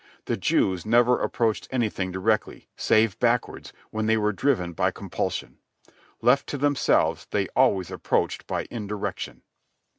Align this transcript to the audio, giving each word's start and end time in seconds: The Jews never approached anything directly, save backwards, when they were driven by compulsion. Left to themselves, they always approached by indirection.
The 0.25 0.35
Jews 0.35 0.83
never 0.83 1.21
approached 1.21 1.67
anything 1.69 2.11
directly, 2.11 2.67
save 2.75 3.19
backwards, 3.19 3.71
when 3.91 4.07
they 4.07 4.17
were 4.17 4.33
driven 4.33 4.73
by 4.73 4.89
compulsion. 4.89 5.59
Left 6.23 6.47
to 6.47 6.57
themselves, 6.57 7.27
they 7.29 7.47
always 7.49 7.91
approached 7.91 8.47
by 8.47 8.65
indirection. 8.71 9.43